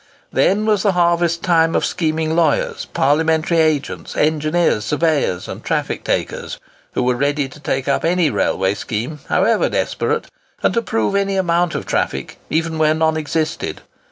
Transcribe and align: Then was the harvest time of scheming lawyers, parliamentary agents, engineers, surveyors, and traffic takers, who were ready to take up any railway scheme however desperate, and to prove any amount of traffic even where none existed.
Then 0.33 0.65
was 0.65 0.81
the 0.81 0.93
harvest 0.93 1.43
time 1.43 1.75
of 1.75 1.85
scheming 1.85 2.35
lawyers, 2.35 2.85
parliamentary 2.85 3.59
agents, 3.59 4.17
engineers, 4.17 4.83
surveyors, 4.83 5.47
and 5.47 5.63
traffic 5.63 6.03
takers, 6.03 6.57
who 6.93 7.03
were 7.03 7.13
ready 7.13 7.47
to 7.47 7.59
take 7.59 7.87
up 7.87 8.03
any 8.03 8.31
railway 8.31 8.73
scheme 8.73 9.19
however 9.29 9.69
desperate, 9.69 10.25
and 10.63 10.73
to 10.73 10.81
prove 10.81 11.13
any 11.15 11.35
amount 11.37 11.75
of 11.75 11.85
traffic 11.85 12.39
even 12.49 12.79
where 12.79 12.95
none 12.95 13.15
existed. 13.15 13.81